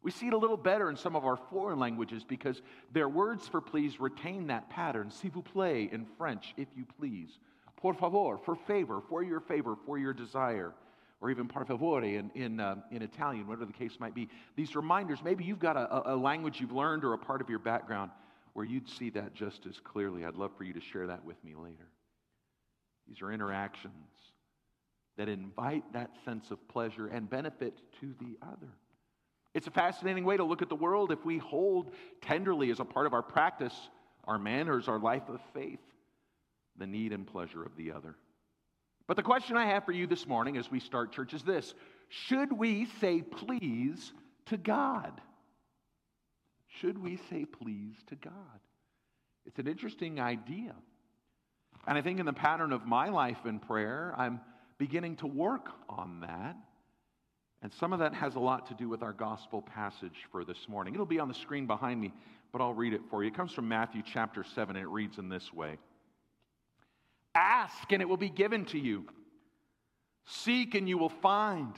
We 0.02 0.10
see 0.10 0.26
it 0.26 0.34
a 0.34 0.38
little 0.38 0.58
better 0.58 0.90
in 0.90 0.96
some 0.96 1.16
of 1.16 1.24
our 1.24 1.38
foreign 1.50 1.78
languages 1.78 2.24
because 2.24 2.60
their 2.92 3.08
words 3.08 3.48
for 3.48 3.62
please 3.62 3.98
retain 3.98 4.48
that 4.48 4.68
pattern. 4.68 5.10
S'il 5.10 5.30
vous 5.30 5.42
plaît 5.42 5.90
in 5.90 6.04
French, 6.18 6.52
if 6.58 6.68
you 6.76 6.84
please 6.98 7.38
por 7.84 7.92
favor, 7.92 8.38
for 8.42 8.56
favor, 8.56 9.02
for 9.10 9.22
your 9.22 9.40
favor, 9.40 9.76
for 9.84 9.98
your 9.98 10.14
desire, 10.14 10.72
or 11.20 11.30
even 11.30 11.46
par 11.46 11.66
favore 11.66 12.02
in, 12.02 12.30
in, 12.34 12.58
uh, 12.58 12.76
in 12.90 13.02
Italian, 13.02 13.46
whatever 13.46 13.66
the 13.66 13.74
case 13.74 13.98
might 14.00 14.14
be. 14.14 14.26
These 14.56 14.74
reminders, 14.74 15.18
maybe 15.22 15.44
you've 15.44 15.58
got 15.58 15.76
a, 15.76 16.14
a 16.14 16.16
language 16.16 16.62
you've 16.62 16.72
learned 16.72 17.04
or 17.04 17.12
a 17.12 17.18
part 17.18 17.42
of 17.42 17.50
your 17.50 17.58
background 17.58 18.10
where 18.54 18.64
you'd 18.64 18.88
see 18.88 19.10
that 19.10 19.34
just 19.34 19.66
as 19.66 19.80
clearly. 19.80 20.24
I'd 20.24 20.36
love 20.36 20.52
for 20.56 20.64
you 20.64 20.72
to 20.72 20.80
share 20.80 21.08
that 21.08 21.26
with 21.26 21.36
me 21.44 21.54
later. 21.54 21.90
These 23.06 23.20
are 23.20 23.30
interactions 23.30 23.92
that 25.18 25.28
invite 25.28 25.84
that 25.92 26.10
sense 26.24 26.50
of 26.50 26.66
pleasure 26.68 27.08
and 27.08 27.28
benefit 27.28 27.74
to 28.00 28.14
the 28.18 28.38
other. 28.40 28.72
It's 29.52 29.66
a 29.66 29.70
fascinating 29.70 30.24
way 30.24 30.38
to 30.38 30.44
look 30.44 30.62
at 30.62 30.70
the 30.70 30.74
world 30.74 31.12
if 31.12 31.22
we 31.26 31.36
hold 31.36 31.90
tenderly 32.22 32.70
as 32.70 32.80
a 32.80 32.84
part 32.86 33.04
of 33.04 33.12
our 33.12 33.22
practice 33.22 33.74
our 34.26 34.38
manners, 34.38 34.88
our 34.88 34.98
life 34.98 35.28
of 35.28 35.38
faith 35.52 35.80
the 36.78 36.86
need 36.86 37.12
and 37.12 37.26
pleasure 37.26 37.62
of 37.62 37.76
the 37.76 37.92
other. 37.92 38.16
But 39.06 39.16
the 39.16 39.22
question 39.22 39.56
I 39.56 39.66
have 39.66 39.84
for 39.84 39.92
you 39.92 40.06
this 40.06 40.26
morning 40.26 40.56
as 40.56 40.70
we 40.70 40.80
start 40.80 41.12
church 41.12 41.34
is 41.34 41.42
this 41.42 41.74
Should 42.08 42.52
we 42.52 42.86
say 43.00 43.22
please 43.22 44.12
to 44.46 44.56
God? 44.56 45.20
Should 46.80 46.98
we 46.98 47.18
say 47.30 47.44
please 47.44 47.96
to 48.08 48.16
God? 48.16 48.32
It's 49.46 49.58
an 49.58 49.68
interesting 49.68 50.20
idea. 50.20 50.74
And 51.86 51.98
I 51.98 52.00
think 52.00 52.18
in 52.18 52.26
the 52.26 52.32
pattern 52.32 52.72
of 52.72 52.86
my 52.86 53.10
life 53.10 53.44
in 53.44 53.58
prayer, 53.58 54.14
I'm 54.16 54.40
beginning 54.78 55.16
to 55.16 55.26
work 55.26 55.68
on 55.88 56.20
that. 56.20 56.56
And 57.62 57.72
some 57.72 57.92
of 57.92 57.98
that 58.00 58.14
has 58.14 58.34
a 58.34 58.40
lot 58.40 58.66
to 58.68 58.74
do 58.74 58.88
with 58.88 59.02
our 59.02 59.12
gospel 59.12 59.62
passage 59.62 60.26
for 60.30 60.44
this 60.44 60.68
morning. 60.68 60.94
It'll 60.94 61.06
be 61.06 61.18
on 61.18 61.28
the 61.28 61.34
screen 61.34 61.66
behind 61.66 62.00
me, 62.00 62.12
but 62.52 62.60
I'll 62.60 62.74
read 62.74 62.92
it 62.92 63.02
for 63.10 63.22
you. 63.22 63.28
It 63.28 63.34
comes 63.34 63.52
from 63.52 63.68
Matthew 63.68 64.02
chapter 64.04 64.44
7, 64.44 64.76
and 64.76 64.84
it 64.84 64.88
reads 64.88 65.18
in 65.18 65.28
this 65.28 65.52
way 65.52 65.78
Ask, 67.34 67.92
and 67.92 68.00
it 68.00 68.08
will 68.08 68.16
be 68.16 68.30
given 68.30 68.64
to 68.66 68.78
you. 68.78 69.06
Seek, 70.26 70.74
and 70.74 70.88
you 70.88 70.98
will 70.98 71.08
find. 71.08 71.74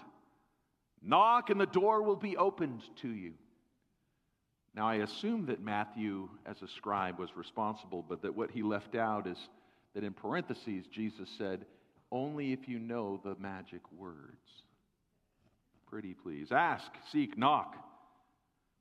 Knock, 1.03 1.51
and 1.51 1.61
the 1.61 1.67
door 1.67 2.03
will 2.03 2.17
be 2.17 2.37
opened 2.37 2.83
to 2.97 3.09
you. 3.09 3.35
Now, 4.75 4.87
I 4.87 4.97
assume 4.97 5.47
that 5.47 5.63
Matthew, 5.63 6.29
as 6.45 6.61
a 6.61 6.69
scribe, 6.69 7.19
was 7.19 7.35
responsible, 7.37 8.05
but 8.07 8.23
that 8.23 8.37
what 8.37 8.51
he 8.51 8.63
left 8.63 8.95
out 8.95 9.27
is 9.27 9.39
that 9.95 10.05
in 10.05 10.13
parentheses, 10.13 10.87
Jesus 10.87 11.31
said, 11.39 11.65
Only 12.13 12.53
if 12.53 12.69
you 12.69 12.79
know 12.79 13.21
the 13.25 13.35
magic 13.37 13.81
words. 13.91 14.65
Pretty 15.89 16.13
please. 16.13 16.53
Ask, 16.53 16.93
seek, 17.11 17.39
knock. 17.39 17.77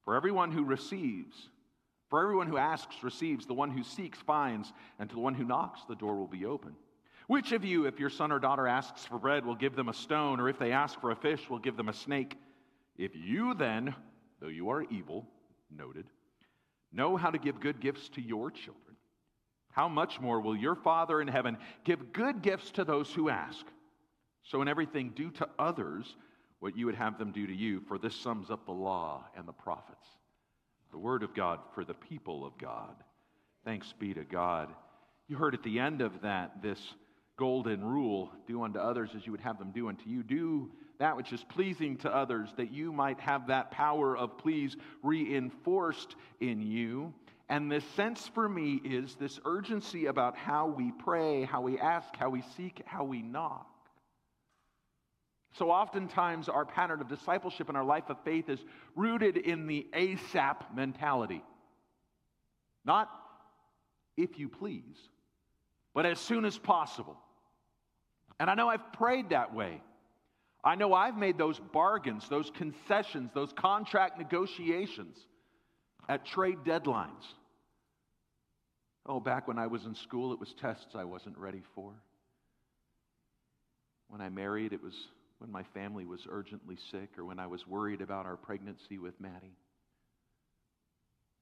For 0.03 0.15
everyone 0.15 0.51
who 0.51 0.63
receives, 0.63 1.49
for 2.09 2.21
everyone 2.21 2.47
who 2.47 2.57
asks 2.57 3.03
receives, 3.03 3.45
the 3.45 3.53
one 3.53 3.71
who 3.71 3.83
seeks 3.83 4.19
finds, 4.19 4.71
and 4.99 5.09
to 5.09 5.15
the 5.15 5.21
one 5.21 5.33
who 5.33 5.43
knocks, 5.43 5.81
the 5.87 5.95
door 5.95 6.15
will 6.15 6.27
be 6.27 6.45
open. 6.45 6.73
Which 7.27 7.51
of 7.51 7.65
you, 7.65 7.85
if 7.85 7.99
your 7.99 8.11
son 8.11 8.31
or 8.31 8.39
daughter 8.39 8.67
asks 8.67 9.05
for 9.05 9.17
bread, 9.17 9.45
will 9.45 9.55
give 9.55 9.75
them 9.75 9.89
a 9.89 9.93
stone, 9.93 10.39
or 10.39 10.47
if 10.47 10.59
they 10.59 10.71
ask 10.71 10.99
for 11.01 11.11
a 11.11 11.15
fish, 11.15 11.49
will 11.49 11.59
give 11.59 11.77
them 11.77 11.89
a 11.89 11.93
snake? 11.93 12.37
If 12.97 13.15
you 13.15 13.55
then, 13.55 13.95
though 14.39 14.47
you 14.47 14.69
are 14.69 14.83
evil, 14.83 15.27
noted, 15.75 16.05
know 16.93 17.17
how 17.17 17.31
to 17.31 17.39
give 17.39 17.59
good 17.59 17.79
gifts 17.79 18.09
to 18.09 18.21
your 18.21 18.51
children, 18.51 18.95
how 19.71 19.89
much 19.89 20.21
more 20.21 20.39
will 20.39 20.55
your 20.55 20.75
Father 20.75 21.19
in 21.19 21.27
heaven 21.27 21.57
give 21.83 22.13
good 22.13 22.41
gifts 22.41 22.71
to 22.71 22.83
those 22.83 23.11
who 23.11 23.29
ask? 23.29 23.65
So, 24.43 24.61
in 24.61 24.67
everything, 24.67 25.11
do 25.15 25.31
to 25.31 25.49
others 25.57 26.15
what 26.59 26.77
you 26.77 26.85
would 26.85 26.95
have 26.95 27.17
them 27.17 27.31
do 27.31 27.45
to 27.47 27.53
you, 27.53 27.81
for 27.87 27.97
this 27.97 28.15
sums 28.15 28.49
up 28.51 28.65
the 28.65 28.71
law 28.71 29.25
and 29.35 29.47
the 29.47 29.53
prophets. 29.53 30.07
The 30.95 30.99
word 30.99 31.23
of 31.23 31.33
God 31.33 31.59
for 31.73 31.83
the 31.83 31.93
people 31.93 32.45
of 32.45 32.57
God. 32.57 32.95
Thanks 33.65 33.93
be 33.99 34.13
to 34.13 34.23
God. 34.23 34.69
You 35.27 35.35
heard 35.35 35.53
at 35.53 35.61
the 35.61 35.77
end 35.77 35.99
of 35.99 36.21
that 36.21 36.61
this 36.61 36.79
golden 37.37 37.83
rule 37.83 38.31
do 38.47 38.63
unto 38.63 38.79
others 38.79 39.09
as 39.13 39.25
you 39.25 39.33
would 39.33 39.41
have 39.41 39.59
them 39.59 39.73
do 39.75 39.89
unto 39.89 40.09
you. 40.09 40.23
Do 40.23 40.71
that 40.99 41.17
which 41.17 41.33
is 41.33 41.43
pleasing 41.49 41.97
to 41.97 42.15
others, 42.15 42.47
that 42.55 42.71
you 42.71 42.93
might 42.93 43.19
have 43.19 43.47
that 43.47 43.71
power 43.71 44.17
of 44.17 44.37
please 44.37 44.77
reinforced 45.03 46.15
in 46.39 46.61
you. 46.61 47.13
And 47.49 47.69
the 47.69 47.81
sense 47.97 48.31
for 48.33 48.47
me 48.47 48.79
is 48.85 49.15
this 49.15 49.37
urgency 49.43 50.05
about 50.05 50.37
how 50.37 50.67
we 50.67 50.93
pray, 51.03 51.43
how 51.43 51.59
we 51.59 51.77
ask, 51.77 52.15
how 52.15 52.29
we 52.29 52.41
seek, 52.55 52.81
how 52.85 53.03
we 53.03 53.21
knock. 53.21 53.67
So 55.57 55.71
oftentimes, 55.71 56.49
our 56.49 56.65
pattern 56.65 56.99
of 56.99 57.07
discipleship 57.07 57.69
and 57.69 57.77
our 57.77 57.83
life 57.83 58.09
of 58.09 58.17
faith 58.25 58.49
is 58.49 58.59
rooted 58.95 59.37
in 59.37 59.67
the 59.67 59.87
ASAP 59.93 60.75
mentality. 60.75 61.43
Not 62.83 63.09
if 64.17 64.37
you 64.37 64.49
please, 64.49 64.97
but 65.93 66.05
as 66.05 66.19
soon 66.19 66.43
as 66.43 66.57
possible. 66.57 67.17
And 68.37 68.49
I 68.49 68.55
know 68.55 68.67
I've 68.67 68.91
prayed 68.91 69.29
that 69.29 69.53
way. 69.53 69.81
I 70.61 70.75
know 70.75 70.93
I've 70.93 71.15
made 71.15 71.37
those 71.37 71.59
bargains, 71.71 72.27
those 72.27 72.51
concessions, 72.51 73.31
those 73.33 73.53
contract 73.53 74.17
negotiations 74.17 75.15
at 76.09 76.25
trade 76.25 76.57
deadlines. 76.65 77.33
Oh, 79.05 79.21
back 79.21 79.47
when 79.47 79.57
I 79.57 79.67
was 79.67 79.85
in 79.85 79.95
school, 79.95 80.33
it 80.33 80.39
was 80.39 80.53
tests 80.59 80.95
I 80.95 81.05
wasn't 81.05 81.37
ready 81.37 81.61
for. 81.75 81.93
When 84.09 84.19
I 84.19 84.29
married, 84.29 84.73
it 84.73 84.83
was 84.83 84.95
when 85.39 85.51
my 85.51 85.63
family 85.63 86.05
was 86.05 86.27
urgently 86.29 86.77
sick 86.91 87.17
or 87.17 87.25
when 87.25 87.39
I 87.39 87.47
was 87.47 87.67
worried 87.67 88.01
about 88.01 88.25
our 88.25 88.37
pregnancy 88.37 88.97
with 88.97 89.19
Maddie. 89.19 89.57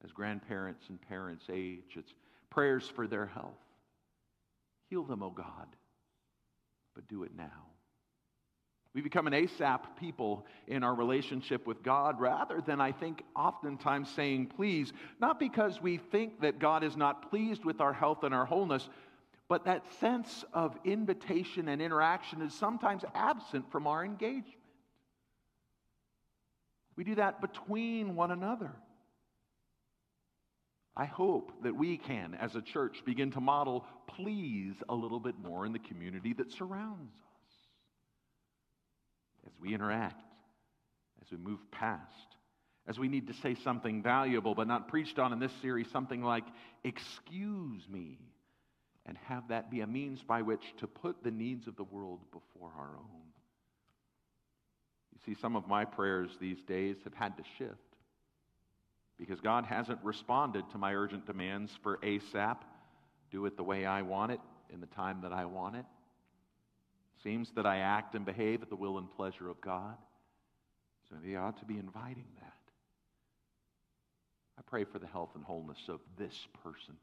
As 0.04 0.12
grandparents 0.12 0.86
and 0.90 1.02
parents 1.02 1.46
age, 1.52 1.96
it's 1.96 2.14
prayers 2.50 2.92
for 2.96 3.08
their 3.08 3.26
health. 3.26 3.54
Heal 4.90 5.04
them, 5.04 5.24
O 5.24 5.28
oh 5.28 5.30
God, 5.30 5.68
but 6.94 7.08
do 7.08 7.24
it 7.24 7.32
now. 7.36 7.68
We 8.94 9.02
become 9.02 9.26
an 9.26 9.34
ASAP 9.34 9.80
people 10.00 10.46
in 10.68 10.84
our 10.84 10.94
relationship 10.94 11.66
with 11.66 11.82
God 11.82 12.20
rather 12.20 12.62
than, 12.62 12.80
I 12.80 12.92
think, 12.92 13.24
oftentimes 13.36 14.08
saying 14.10 14.52
please, 14.56 14.94
not 15.20 15.40
because 15.40 15.82
we 15.82 15.98
think 15.98 16.42
that 16.42 16.60
God 16.60 16.84
is 16.84 16.96
not 16.96 17.32
pleased 17.32 17.66
with 17.66 17.82
our 17.82 17.94
health 17.94 18.24
and 18.24 18.36
our 18.36 18.46
wholeness, 18.46 18.88
but 19.50 19.66
that 19.66 19.84
sense 20.00 20.46
of 20.54 20.78
invitation 20.86 21.68
and 21.68 21.82
interaction 21.82 22.42
is 22.42 22.54
sometimes 22.54 23.04
absent 23.14 23.72
from 23.72 23.88
our 23.88 24.04
engagement. 24.04 24.58
We 26.96 27.04
do 27.04 27.16
that 27.16 27.42
between 27.42 28.16
one 28.16 28.32
another. 28.32 28.72
I 30.96 31.06
hope 31.06 31.52
that 31.64 31.76
we 31.76 31.98
can, 31.98 32.38
as 32.40 32.56
a 32.56 32.62
church, 32.62 33.04
begin 33.04 33.32
to 33.32 33.42
model 33.42 33.84
please 34.08 34.76
a 34.90 34.94
little 34.94 35.20
bit 35.20 35.36
more 35.40 35.66
in 35.66 35.74
the 35.74 35.80
community 35.80 36.34
that 36.34 36.52
surrounds 36.52 37.16
us. 37.16 37.52
As 39.48 39.54
we 39.60 39.74
interact, 39.74 40.22
as 41.22 41.32
we 41.32 41.38
move 41.38 41.60
past, 41.72 42.38
as 42.88 43.00
we 43.00 43.08
need 43.08 43.28
to 43.28 43.34
say 43.34 43.56
something 43.56 44.04
valuable 44.04 44.54
but 44.54 44.68
not 44.68 44.88
preached 44.88 45.18
on 45.18 45.34
in 45.34 45.40
this 45.40 45.54
series, 45.62 45.90
something 45.90 46.22
like, 46.22 46.46
Excuse 46.84 47.88
me 47.90 48.20
and 49.06 49.18
have 49.26 49.48
that 49.50 49.70
be 49.70 49.82
a 49.82 49.88
means 49.88 50.24
by 50.24 50.42
which 50.42 50.74
to 50.78 50.88
put 50.88 51.24
the 51.24 51.32
needs 51.32 51.68
of 51.68 51.76
the 51.76 51.84
world 51.84 52.20
before 52.32 52.72
our 52.78 52.96
own. 52.98 53.24
You 55.14 55.20
see, 55.26 55.40
some 55.40 55.56
of 55.56 55.68
my 55.68 55.86
prayers 55.86 56.32
these 56.40 56.62
days 56.64 56.98
have 57.04 57.14
had 57.14 57.38
to 57.38 57.44
shift 57.58 57.78
because 59.18 59.40
God 59.40 59.66
hasn't 59.66 60.00
responded 60.04 60.70
to 60.72 60.78
my 60.78 60.96
urgent 60.96 61.26
demands 61.26 61.72
for 61.82 61.98
ASAP. 61.98 62.58
Do 63.32 63.46
it 63.46 63.58
the 63.58 63.64
way 63.64 63.86
I 63.86 64.02
want 64.02 64.32
it, 64.32 64.40
in 64.74 64.82
the 64.82 64.88
time 64.88 65.20
that 65.22 65.32
I 65.32 65.46
want 65.46 65.76
it. 65.76 65.86
Seems 67.24 67.52
that 67.56 67.66
I 67.66 67.78
act 67.78 68.16
and 68.16 68.26
behave 68.26 68.62
at 68.62 68.70
the 68.70 68.76
will 68.76 68.98
and 68.98 69.10
pleasure 69.12 69.50
of 69.50 69.62
God. 69.62 69.96
So 71.10 71.16
they 71.24 71.36
ought 71.36 71.58
to 71.60 71.66
be 71.66 71.78
inviting 71.78 72.26
that. 72.42 72.54
I 74.58 74.62
pray 74.62 74.84
for 74.84 75.00
the 75.00 75.08
health 75.08 75.32
and 75.36 75.44
wholeness 75.44 75.80
of 75.88 76.00
this 76.18 76.48
person 76.64 76.96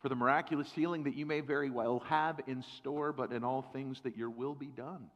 for 0.00 0.08
the 0.08 0.14
miraculous 0.14 0.70
healing 0.72 1.04
that 1.04 1.14
you 1.14 1.26
may 1.26 1.40
very 1.40 1.70
well 1.70 2.00
have 2.06 2.40
in 2.46 2.62
store, 2.78 3.12
but 3.12 3.32
in 3.32 3.42
all 3.42 3.62
things 3.62 4.00
that 4.02 4.16
your 4.16 4.30
will 4.30 4.54
be 4.54 4.66
done. 4.66 5.10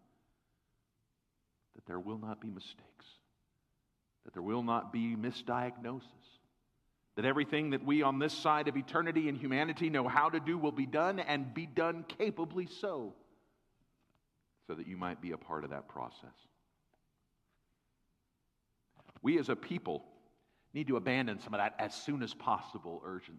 That 1.77 1.87
there 1.87 2.01
will 2.01 2.19
not 2.19 2.41
be 2.41 2.49
mistakes, 2.49 3.07
that 4.25 4.33
there 4.35 4.43
will 4.43 4.63
not 4.63 4.93
be 4.93 5.17
misdiagnosis, 5.17 6.03
that 7.17 7.25
everything 7.25 7.71
that 7.71 7.85
we 7.85 8.03
on 8.03 8.19
this 8.19 8.33
side 8.33 8.69
of 8.69 8.77
eternity 8.77 9.29
and 9.29 9.39
humanity 9.39 9.89
know 9.89 10.09
how 10.09 10.29
to 10.29 10.41
do 10.41 10.59
will 10.59 10.73
be 10.73 10.87
done 10.87 11.21
and 11.21 11.55
be 11.55 11.67
done 11.67 12.05
capably 12.19 12.67
so, 12.67 13.15
so 14.67 14.75
that 14.75 14.87
you 14.87 14.97
might 14.97 15.21
be 15.21 15.33
a 15.33 15.37
part 15.37 15.65
of 15.65 15.71
that 15.71 15.89
process. 15.89 16.31
We 19.23 19.39
as 19.39 19.49
a 19.49 19.57
people 19.57 20.05
need 20.75 20.89
to 20.89 20.97
abandon 20.97 21.39
some 21.41 21.55
of 21.55 21.59
that 21.59 21.75
as 21.79 21.95
soon 21.95 22.23
as 22.23 22.35
possible 22.35 23.01
urgency. 23.05 23.39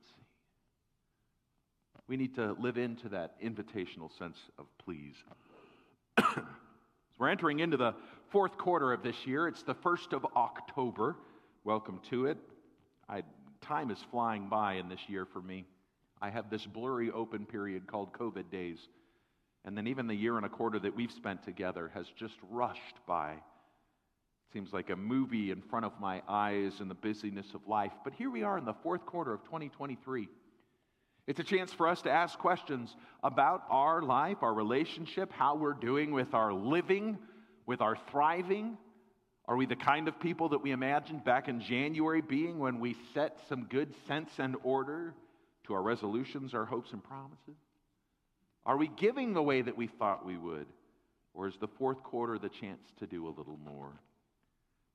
We 2.07 2.17
need 2.17 2.36
to 2.36 2.55
live 2.60 2.77
into 2.77 3.10
that 3.10 3.41
invitational 3.41 4.15
sense 4.17 4.38
of 4.60 4.65
please. 4.77 5.15
we're 7.17 7.29
entering 7.29 7.60
into 7.60 7.77
the 7.77 7.93
fourth 8.29 8.57
quarter 8.57 8.91
of 8.91 9.03
this 9.03 9.15
year. 9.25 9.48
It's 9.48 9.63
the 9.63 9.74
first 9.74 10.12
of 10.12 10.25
October. 10.36 11.15
Welcome 11.63 12.01
to 12.10 12.25
it. 12.25 12.38
I, 13.07 13.24
time 13.62 13.89
is 13.89 14.00
flying 14.12 14.50
by 14.50 14.74
in 14.74 14.89
this 14.89 15.00
year 15.07 15.25
for 15.25 15.41
me. 15.41 15.65
I 16.22 16.29
have 16.29 16.50
this 16.50 16.65
blurry 16.65 17.10
open 17.10 17.45
period 17.45 17.88
called 17.88 18.12
COVID 18.12 18.51
days. 18.51 18.79
And 19.63 19.77
then 19.77 19.88
even 19.88 20.07
the 20.07 20.15
year 20.15 20.36
and 20.36 20.45
a 20.45 20.50
quarter 20.50 20.79
that 20.79 20.93
we've 20.93 21.12
spent 21.12 21.43
together 21.43 21.89
has 21.93 22.07
just 22.17 22.36
rushed 22.51 22.98
by. 23.07 23.31
It 23.31 23.39
seems 24.51 24.74
like 24.74 24.89
a 24.89 24.95
movie 24.98 25.51
in 25.51 25.62
front 25.62 25.86
of 25.86 25.93
my 26.01 26.22
eyes 26.27 26.74
in 26.81 26.89
the 26.89 26.95
busyness 26.95 27.53
of 27.53 27.65
life. 27.65 27.93
But 28.03 28.13
here 28.13 28.29
we 28.29 28.43
are 28.43 28.57
in 28.57 28.65
the 28.65 28.74
fourth 28.74 29.05
quarter 29.05 29.33
of 29.33 29.43
2023. 29.45 30.27
It's 31.25 31.39
a 31.39 31.43
chance 31.43 31.71
for 31.71 31.87
us 31.87 32.01
to 32.01 32.11
ask 32.11 32.37
questions 32.37 32.95
about 33.23 33.63
our 33.69 34.01
life, 34.01 34.37
our 34.41 34.53
relationship, 34.53 35.31
how 35.31 35.55
we're 35.55 35.73
doing 35.73 36.11
with 36.11 36.33
our 36.33 36.51
living, 36.51 37.17
with 37.65 37.79
our 37.79 37.95
thriving. 38.11 38.77
Are 39.47 39.55
we 39.55 39.65
the 39.65 39.75
kind 39.75 40.07
of 40.07 40.19
people 40.19 40.49
that 40.49 40.61
we 40.61 40.71
imagined 40.71 41.23
back 41.23 41.47
in 41.47 41.61
January 41.61 42.21
being 42.21 42.59
when 42.59 42.79
we 42.79 42.97
set 43.13 43.37
some 43.47 43.65
good 43.65 43.93
sense 44.07 44.31
and 44.37 44.55
order 44.63 45.13
to 45.65 45.73
our 45.73 45.81
resolutions, 45.81 46.53
our 46.53 46.65
hopes, 46.65 46.91
and 46.91 47.01
promises? 47.01 47.55
Are 48.65 48.77
we 48.77 48.89
giving 48.89 49.33
the 49.33 49.43
way 49.43 49.61
that 49.61 49.77
we 49.77 49.87
thought 49.87 50.25
we 50.25 50.37
would? 50.37 50.67
Or 51.33 51.47
is 51.47 51.55
the 51.59 51.67
fourth 51.67 52.03
quarter 52.03 52.37
the 52.37 52.49
chance 52.49 52.81
to 52.99 53.07
do 53.07 53.27
a 53.27 53.35
little 53.35 53.59
more? 53.65 53.93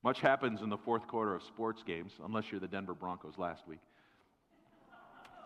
Much 0.04 0.20
happens 0.20 0.62
in 0.62 0.68
the 0.68 0.78
fourth 0.78 1.06
quarter 1.08 1.34
of 1.34 1.42
sports 1.42 1.82
games, 1.86 2.12
unless 2.24 2.44
you're 2.50 2.60
the 2.60 2.68
Denver 2.68 2.94
Broncos 2.94 3.36
last 3.36 3.66
week. 3.66 3.80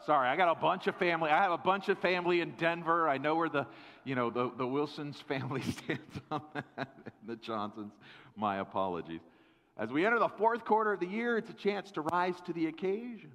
Sorry, 0.07 0.29
I 0.29 0.37
got 0.37 0.51
a 0.51 0.61
bunch 0.61 0.89
of 0.89 0.97
family. 0.97 1.31
I 1.31 1.43
have 1.43 1.53
a 1.53 1.59
bunch 1.59 1.89
of 1.89 1.99
family 1.99 2.41
in 2.41 2.53
Denver. 2.53 3.09
I 3.09 3.19
know 3.19 3.37
where 3.37 3.49
the, 3.49 3.67
you 4.05 4.17
know, 4.17 4.31
the, 4.31 4.51
the 4.57 4.67
Wilsons 4.67 5.21
family 5.29 5.63
stands 5.85 6.21
on 6.31 6.43
that, 6.55 6.89
the 7.27 7.37
Johnsons. 7.37 7.93
My 8.37 8.59
apologies. 8.59 9.21
As 9.77 9.91
we 9.91 10.05
enter 10.05 10.19
the 10.19 10.29
fourth 10.29 10.65
quarter 10.65 10.93
of 10.93 11.01
the 11.01 11.07
year, 11.07 11.39
it's 11.39 11.51
a 11.51 11.55
chance 11.55 11.93
to 11.93 12.01
rise 12.01 12.35
to 12.47 12.53
the 12.53 12.67
occasion, 12.67 13.31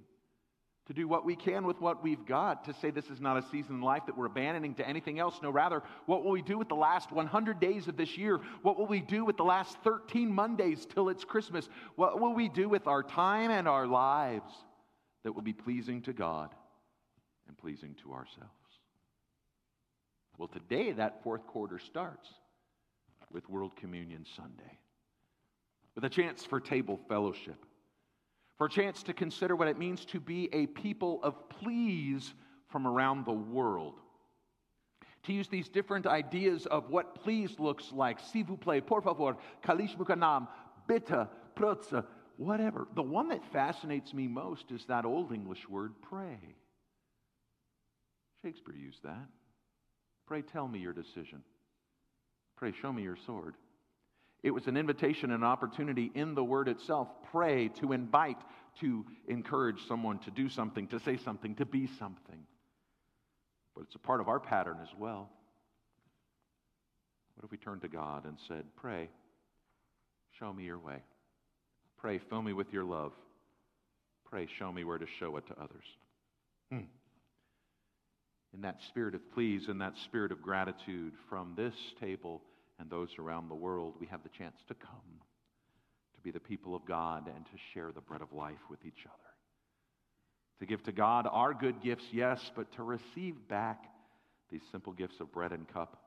to 0.88 0.94
do 0.94 1.08
what 1.08 1.26
we 1.26 1.36
can 1.36 1.66
with 1.66 1.80
what 1.80 2.04
we've 2.04 2.26
got, 2.26 2.66
to 2.66 2.74
say 2.74 2.92
this 2.92 3.08
is 3.08 3.22
not 3.22 3.38
a 3.38 3.48
season 3.50 3.76
in 3.76 3.82
life 3.82 4.04
that 4.06 4.18
we're 4.18 4.26
abandoning 4.26 4.76
to 4.76 4.88
anything 4.88 5.20
else. 5.20 5.40
No, 5.42 5.50
rather, 5.50 5.84
what 6.06 6.24
will 6.24 6.32
we 6.32 6.42
do 6.42 6.58
with 6.58 6.68
the 6.68 6.76
last 6.76 7.12
100 7.12 7.60
days 7.60 7.88
of 7.88 7.96
this 7.96 8.18
year? 8.18 8.40
What 8.62 8.78
will 8.78 8.88
we 8.88 9.02
do 9.02 9.24
with 9.24 9.38
the 9.38 9.44
last 9.44 9.78
13 9.84 10.32
Mondays 10.32 10.86
till 10.86 11.10
it's 11.10 11.24
Christmas? 11.24 11.70
What 11.96 12.20
will 12.20 12.34
we 12.34 12.50
do 12.50 12.68
with 12.68 12.88
our 12.88 13.04
time 13.04 13.52
and 13.52 13.68
our 13.68 13.88
lives? 13.88 14.52
That 15.28 15.34
will 15.34 15.42
be 15.42 15.52
pleasing 15.52 16.02
to 16.02 16.14
God 16.14 16.56
and 17.50 17.58
pleasing 17.58 17.94
to 18.02 18.14
ourselves. 18.14 18.80
Well, 20.38 20.48
today 20.48 20.94
that 20.94 21.22
fourth 21.22 21.46
quarter 21.46 21.80
starts 21.80 22.30
with 23.30 23.50
World 23.50 23.76
Communion 23.76 24.26
Sunday, 24.38 24.80
with 25.96 26.06
a 26.06 26.10
chance 26.10 26.46
for 26.46 26.62
table 26.62 26.98
fellowship, 27.10 27.66
for 28.58 28.68
a 28.68 28.70
chance 28.70 29.04
to 29.04 29.12
consider 29.12 29.54
what 29.54 29.68
it 29.68 29.78
means 29.78 30.06
to 30.06 30.22
be 30.22 30.48
a 30.54 30.66
people 30.68 31.20
of 31.24 31.50
please 31.50 32.34
from 32.70 32.88
around 32.88 33.26
the 33.26 33.34
world. 33.34 33.96
To 35.24 35.34
use 35.34 35.50
these 35.50 35.68
different 35.68 36.08
ideas 36.08 36.68
of 36.68 36.90
what 36.90 37.16
please 37.16 37.60
looks 37.60 37.92
like, 37.92 38.22
s'il 38.22 38.46
vous 38.46 38.56
plaît, 38.56 38.88
por 38.88 39.02
favor, 39.02 39.36
kalish 39.62 39.98
mukanam, 39.98 40.48
bitte, 40.88 41.28
protze, 41.54 42.06
whatever. 42.38 42.88
The 42.96 43.04
one 43.04 43.30
that 43.30 43.42
fascinates 43.52 44.14
me 44.14 44.28
most 44.28 44.72
is 44.72 44.86
that 44.86 45.06
old 45.06 45.32
English 45.34 45.68
word, 45.68 45.94
pray. 46.02 46.40
Shakespeare 48.44 48.76
used 48.76 49.04
that. 49.04 49.28
Pray 50.28 50.42
tell 50.42 50.68
me 50.68 50.80
your 50.80 50.94
decision. 50.94 51.42
Pray 52.56 52.74
show 52.82 52.92
me 52.92 53.04
your 53.04 53.18
sword. 53.26 53.56
It 54.44 54.52
was 54.52 54.68
an 54.68 54.78
invitation, 54.78 55.32
an 55.32 55.44
opportunity 55.44 56.12
in 56.14 56.36
the 56.36 56.44
word 56.44 56.68
itself. 56.68 57.08
Pray, 57.32 57.70
to 57.80 57.92
invite, 57.92 58.38
to 58.82 59.06
encourage 59.28 59.88
someone 59.88 60.20
to 60.20 60.32
do 60.32 60.48
something, 60.48 60.88
to 60.88 61.00
say 61.00 61.18
something, 61.18 61.56
to 61.56 61.66
be 61.66 61.88
something. 62.00 62.46
But 63.76 63.86
it's 63.86 63.96
a 63.96 64.00
part 64.00 64.22
of 64.22 64.28
our 64.28 64.40
pattern 64.40 64.78
as 64.82 64.90
well. 64.98 65.30
What 67.36 67.46
if 67.46 67.52
we 67.52 67.58
turned 67.58 67.82
to 67.82 67.88
God 67.88 68.26
and 68.26 68.38
said, 68.48 68.64
Pray, 68.76 69.10
show 70.40 70.52
me 70.54 70.64
your 70.64 70.80
way? 70.80 71.04
Pray, 71.98 72.20
fill 72.30 72.42
me 72.42 72.54
with 72.54 72.72
your 72.72 72.84
love. 72.84 73.14
Pray, 74.30 74.48
show 74.60 74.72
me 74.72 74.84
where 74.84 74.98
to 74.98 75.08
show 75.20 75.38
it 75.38 75.48
to 75.48 75.54
others. 75.54 75.86
Hmm. 76.72 76.82
In 78.54 78.62
that 78.62 78.78
spirit 78.88 79.16
of 79.16 79.22
please, 79.34 79.68
in 79.70 79.78
that 79.80 79.98
spirit 80.06 80.32
of 80.32 80.42
gratitude 80.42 81.14
from 81.30 81.54
this 81.56 81.74
table 82.00 82.42
and 82.80 82.90
those 82.90 83.10
around 83.20 83.50
the 83.50 83.56
world, 83.56 83.96
we 84.00 84.08
have 84.08 84.24
the 84.24 84.30
chance 84.30 84.56
to 84.68 84.74
come, 84.74 85.22
to 86.16 86.22
be 86.22 86.32
the 86.32 86.40
people 86.40 86.76
of 86.76 86.86
God, 86.86 87.28
and 87.34 87.46
to 87.46 87.52
share 87.74 87.92
the 87.92 88.02
bread 88.02 88.22
of 88.22 88.32
life 88.34 88.56
with 88.70 88.80
each 88.86 89.06
other. 89.06 89.14
To 90.60 90.66
give 90.66 90.84
to 90.84 90.92
God 90.92 91.28
our 91.32 91.54
good 91.54 91.82
gifts, 91.82 92.06
yes, 92.12 92.52
but 92.56 92.72
to 92.74 92.84
receive 92.84 93.36
back 93.48 93.86
these 94.50 94.62
simple 94.72 94.94
gifts 94.94 95.20
of 95.20 95.32
bread 95.32 95.52
and 95.52 95.68
cup 95.68 96.07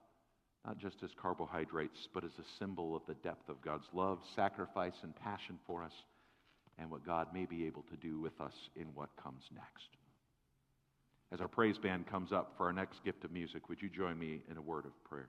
not 0.66 0.78
just 0.78 0.96
as 1.02 1.10
carbohydrates, 1.20 2.08
but 2.12 2.24
as 2.24 2.32
a 2.38 2.58
symbol 2.58 2.94
of 2.94 3.02
the 3.06 3.14
depth 3.14 3.48
of 3.48 3.62
God's 3.62 3.86
love, 3.92 4.18
sacrifice, 4.36 4.94
and 5.02 5.14
passion 5.16 5.58
for 5.66 5.82
us, 5.82 5.92
and 6.78 6.90
what 6.90 7.04
God 7.04 7.28
may 7.32 7.46
be 7.46 7.66
able 7.66 7.84
to 7.90 7.96
do 7.96 8.20
with 8.20 8.38
us 8.40 8.52
in 8.76 8.86
what 8.94 9.08
comes 9.22 9.42
next. 9.54 9.88
As 11.32 11.40
our 11.40 11.48
praise 11.48 11.78
band 11.78 12.06
comes 12.08 12.32
up 12.32 12.54
for 12.56 12.66
our 12.66 12.72
next 12.72 13.04
gift 13.04 13.24
of 13.24 13.30
music, 13.30 13.68
would 13.68 13.80
you 13.80 13.88
join 13.88 14.18
me 14.18 14.42
in 14.50 14.56
a 14.56 14.62
word 14.62 14.84
of 14.84 15.04
prayer? 15.04 15.28